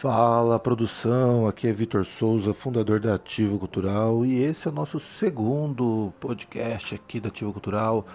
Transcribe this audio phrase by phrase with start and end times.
[0.00, 5.00] Fala produção, aqui é Vitor Souza, fundador da Ativo Cultural e esse é o nosso
[5.00, 8.06] segundo podcast aqui da Ativo Cultural,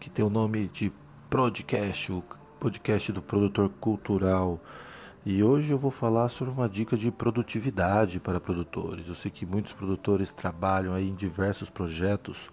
[0.00, 0.90] que tem o nome de
[1.28, 2.24] Podcast, o
[2.58, 4.58] podcast do produtor cultural.
[5.26, 9.06] E hoje eu vou falar sobre uma dica de produtividade para produtores.
[9.06, 12.48] Eu sei que muitos produtores trabalham aí em diversos projetos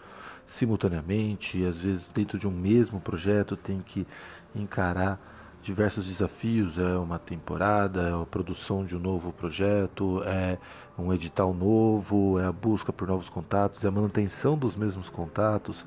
[0.45, 4.05] simultaneamente e às vezes dentro de um mesmo projeto tem que
[4.53, 5.21] encarar
[5.63, 10.57] diversos desafios, é uma temporada, é a produção de um novo projeto, é
[10.97, 15.85] um edital novo, é a busca por novos contatos, é a manutenção dos mesmos contatos,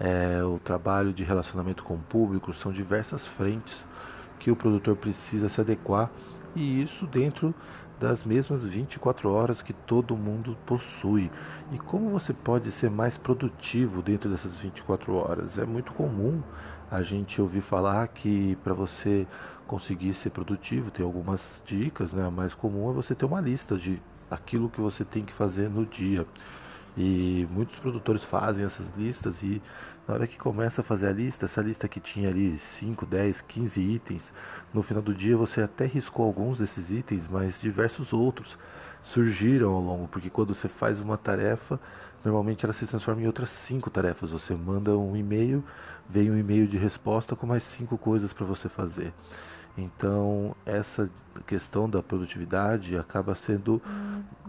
[0.00, 3.82] é o trabalho de relacionamento com o público, são diversas frentes
[4.38, 6.10] que o produtor precisa se adequar
[6.54, 7.54] e isso dentro
[7.98, 11.30] das mesmas 24 horas que todo mundo possui.
[11.72, 15.58] E como você pode ser mais produtivo dentro dessas 24 horas?
[15.58, 16.40] É muito comum
[16.90, 19.26] a gente ouvir falar que para você
[19.66, 22.26] conseguir ser produtivo, tem algumas dicas, né?
[22.26, 25.68] A mais comum é você ter uma lista de aquilo que você tem que fazer
[25.68, 26.26] no dia.
[27.00, 29.62] E muitos produtores fazem essas listas e
[30.06, 33.40] na hora que começa a fazer a lista, essa lista que tinha ali 5, 10,
[33.42, 34.32] 15 itens,
[34.74, 38.58] no final do dia você até riscou alguns desses itens, mas diversos outros
[39.00, 41.78] surgiram ao longo, porque quando você faz uma tarefa,
[42.24, 44.32] normalmente ela se transforma em outras cinco tarefas.
[44.32, 45.62] Você manda um e-mail,
[46.08, 49.14] vem um e-mail de resposta com mais cinco coisas para você fazer.
[49.78, 51.08] Então, essa
[51.46, 53.80] questão da produtividade acaba sendo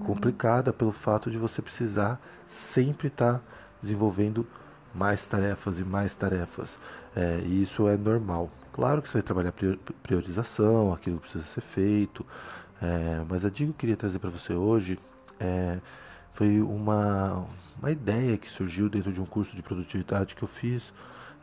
[0.05, 3.39] complicada pelo fato de você precisar sempre estar
[3.79, 4.45] desenvolvendo
[4.93, 6.79] mais tarefas e mais tarefas.
[7.15, 8.49] É, e isso é normal.
[8.73, 9.53] Claro que você vai trabalhar
[10.01, 12.25] priorização, aquilo que precisa ser feito,
[12.81, 14.97] é, mas a dica que eu queria trazer para você hoje
[15.39, 15.77] é,
[16.33, 17.45] foi uma,
[17.77, 20.91] uma ideia que surgiu dentro de um curso de produtividade que eu fiz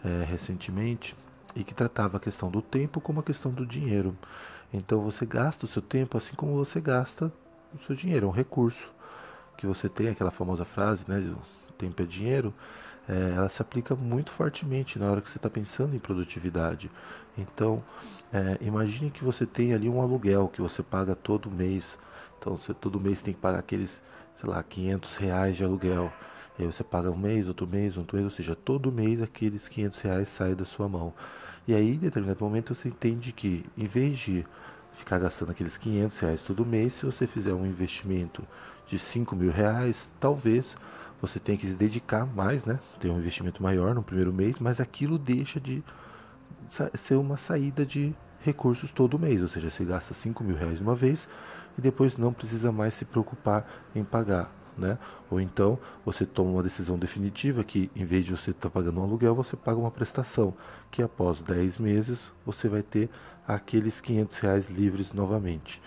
[0.04, 1.14] é, recentemente
[1.56, 4.16] e que tratava a questão do tempo como a questão do dinheiro.
[4.72, 7.32] Então você gasta o seu tempo assim como você gasta
[7.74, 8.94] o seu dinheiro, é um recurso
[9.56, 11.34] que você tem, aquela famosa frase, né,
[11.76, 12.52] tempo é dinheiro,
[13.08, 16.90] é, ela se aplica muito fortemente na hora que você está pensando em produtividade.
[17.38, 17.82] Então,
[18.32, 21.98] é, imagine que você tem ali um aluguel que você paga todo mês.
[22.38, 24.02] Então, você todo mês tem que pagar aqueles,
[24.34, 26.12] sei lá, 500 reais de aluguel.
[26.58, 29.68] E aí você paga um mês, outro mês, outro mês, ou seja, todo mês aqueles
[29.68, 31.12] 500 reais saem da sua mão.
[31.68, 34.46] E aí, em determinado momento, você entende que, em vez de
[34.92, 38.42] ficar gastando aqueles 500 reais todo mês, se você fizer um investimento
[38.86, 40.76] de 5 mil reais, talvez
[41.20, 42.80] você tenha que se dedicar mais, né?
[43.00, 45.84] Ter um investimento maior no primeiro mês, mas aquilo deixa de
[46.94, 50.94] ser uma saída de recursos todo mês, ou seja, você gasta 5 mil reais uma
[50.94, 51.28] vez
[51.76, 54.98] e depois não precisa mais se preocupar em pagar né?
[55.30, 59.00] Ou então você toma uma decisão definitiva que em vez de você estar tá pagando
[59.00, 60.54] um aluguel, você paga uma prestação,
[60.90, 63.08] que após 10 meses você vai ter
[63.46, 65.80] aqueles 500 reais livres novamente.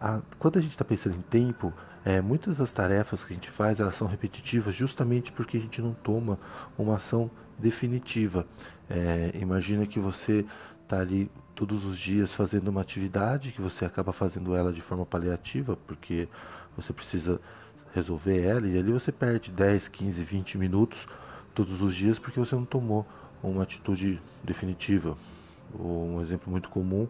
[0.00, 1.72] A, quando a gente está pensando em tempo,
[2.04, 5.80] é, muitas das tarefas que a gente faz elas são repetitivas justamente porque a gente
[5.80, 6.38] não toma
[6.78, 8.46] uma ação definitiva.
[8.88, 10.44] É, imagina que você
[10.82, 15.06] está ali todos os dias fazendo uma atividade que você acaba fazendo ela de forma
[15.06, 16.28] paliativa, porque
[16.76, 17.40] você precisa
[17.96, 21.08] resolver ela e ali você perde 10, 15, 20 minutos
[21.54, 23.06] todos os dias porque você não tomou
[23.42, 25.16] uma atitude definitiva.
[25.78, 27.08] Um exemplo muito comum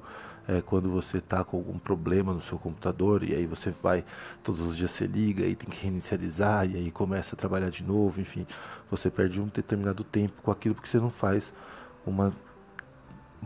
[0.49, 4.05] é quando você está com algum problema no seu computador e aí você vai,
[4.45, 7.83] todos os dias você liga e tem que reinicializar e aí começa a trabalhar de
[7.83, 8.47] novo, enfim,
[8.89, 11.53] você perde um determinado tempo com aquilo porque você não faz
[12.07, 12.33] uma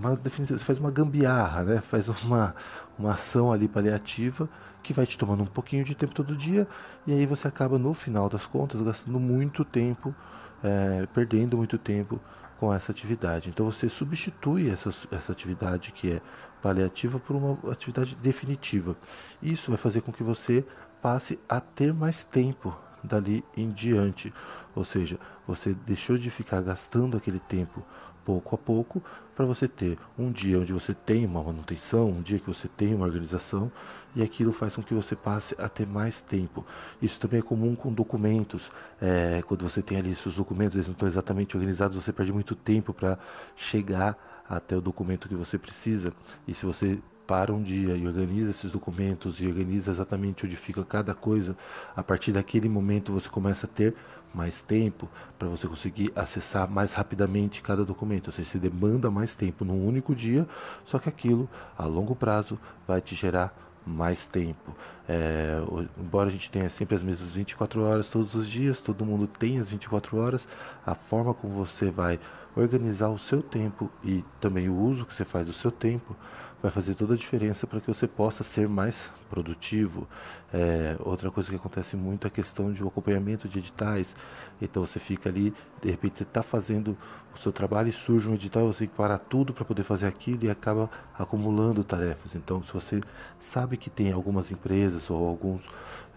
[0.01, 1.81] uma definição, você faz uma gambiarra, né?
[1.81, 2.55] Faz uma,
[2.99, 4.49] uma ação ali paliativa
[4.83, 6.67] que vai te tomando um pouquinho de tempo todo dia
[7.07, 10.15] e aí você acaba no final das contas gastando muito tempo,
[10.63, 12.19] é, perdendo muito tempo
[12.59, 13.49] com essa atividade.
[13.49, 16.21] Então você substitui essa, essa atividade que é
[16.63, 18.97] paliativa por uma atividade definitiva.
[19.43, 20.65] Isso vai fazer com que você
[21.03, 24.33] passe a ter mais tempo dali em diante.
[24.75, 27.85] Ou seja, você deixou de ficar gastando aquele tempo
[28.25, 29.03] pouco a pouco
[29.35, 32.95] para você ter um dia onde você tem uma manutenção, um dia que você tem
[32.95, 33.71] uma organização
[34.15, 36.65] e aquilo faz com que você passe a ter mais tempo.
[37.01, 38.71] Isso também é comum com documentos.
[39.01, 42.55] É, quando você tem ali seus documentos, eles não estão exatamente organizados, você perde muito
[42.55, 43.19] tempo para
[43.57, 46.13] chegar até o documento que você precisa.
[46.47, 46.99] E se você
[47.31, 51.57] para um dia e organiza esses documentos e organiza exatamente onde fica cada coisa,
[51.95, 53.95] a partir daquele momento você começa a ter
[54.35, 58.33] mais tempo para você conseguir acessar mais rapidamente cada documento.
[58.33, 60.45] Você demanda mais tempo num único dia,
[60.85, 61.49] só que aquilo
[61.79, 63.57] a longo prazo vai te gerar
[63.87, 64.75] mais tempo.
[65.09, 65.61] É,
[66.01, 69.61] embora a gente tenha sempre as mesmas 24 horas todos os dias, todo mundo tem
[69.61, 70.49] as 24 horas,
[70.85, 72.19] a forma como você vai
[72.57, 76.17] organizar o seu tempo e também o uso que você faz do seu tempo
[76.63, 80.07] vai fazer toda a diferença para que você possa ser mais produtivo.
[80.53, 84.15] É, outra coisa que acontece muito é a questão de acompanhamento de editais.
[84.61, 86.97] Então você fica ali, de repente você está fazendo
[87.35, 90.07] o seu trabalho e surge um edital, você tem que parar tudo para poder fazer
[90.07, 92.35] aquilo e acaba acumulando tarefas.
[92.35, 93.01] Então se você
[93.39, 95.63] sabe que tem algumas empresas ou alguns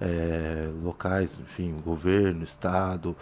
[0.01, 3.15] é, locais, enfim, governo, estado,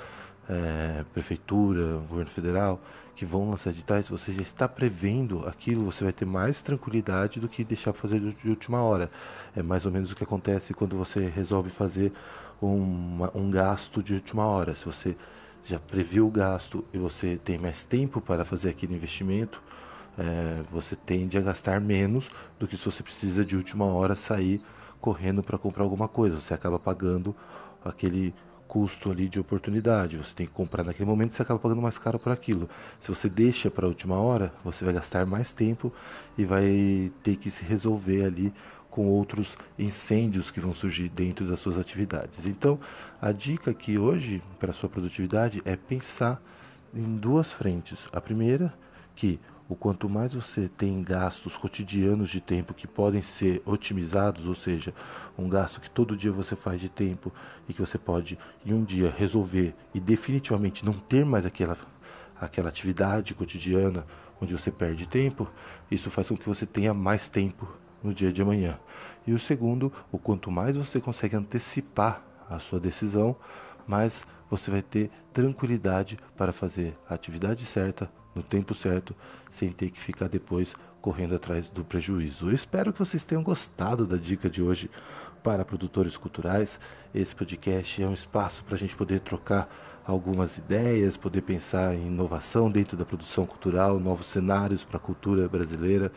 [0.51, 2.81] é, prefeitura, governo federal,
[3.15, 7.47] que vão lançar editais, você já está prevendo aquilo, você vai ter mais tranquilidade do
[7.47, 9.09] que deixar para fazer de última hora.
[9.55, 12.11] É mais ou menos o que acontece quando você resolve fazer
[12.61, 14.75] um, um gasto de última hora.
[14.75, 15.15] Se você
[15.63, 19.61] já previu o gasto e você tem mais tempo para fazer aquele investimento,
[20.17, 24.61] é, você tende a gastar menos do que se você precisa de última hora sair
[24.99, 26.41] correndo para comprar alguma coisa.
[26.41, 27.35] Você acaba pagando
[27.83, 28.33] aquele
[28.71, 30.15] custo ali de oportunidade.
[30.15, 32.69] Você tem que comprar naquele momento, você acaba pagando mais caro por aquilo.
[33.01, 35.93] Se você deixa para a última hora, você vai gastar mais tempo
[36.37, 38.53] e vai ter que se resolver ali
[38.89, 42.45] com outros incêndios que vão surgir dentro das suas atividades.
[42.45, 42.79] Então,
[43.21, 46.41] a dica aqui hoje para a sua produtividade é pensar
[46.93, 48.07] em duas frentes.
[48.13, 48.73] A primeira,
[49.13, 49.37] que
[49.71, 54.93] o quanto mais você tem gastos cotidianos de tempo que podem ser otimizados, ou seja,
[55.37, 57.31] um gasto que todo dia você faz de tempo
[57.69, 61.77] e que você pode em um dia resolver e definitivamente não ter mais aquela
[62.37, 64.05] aquela atividade cotidiana
[64.41, 65.47] onde você perde tempo,
[65.89, 67.65] isso faz com que você tenha mais tempo
[68.03, 68.77] no dia de amanhã.
[69.25, 73.37] E o segundo, o quanto mais você consegue antecipar a sua decisão,
[73.87, 79.15] mais você vai ter tranquilidade para fazer a atividade certa no tempo certo,
[79.49, 82.49] sem ter que ficar depois correndo atrás do prejuízo.
[82.49, 84.89] Eu espero que vocês tenham gostado da dica de hoje
[85.43, 86.79] para produtores culturais.
[87.13, 89.69] Esse podcast é um espaço para a gente poder trocar
[90.05, 95.47] algumas ideias, poder pensar em inovação dentro da produção cultural, novos cenários para a cultura
[95.47, 96.11] brasileira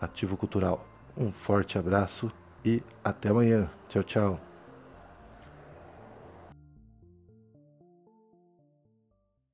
[0.00, 0.86] Ativo Cultural.
[1.16, 2.30] Um forte abraço
[2.64, 3.68] e até amanhã.
[3.88, 4.49] Tchau, tchau.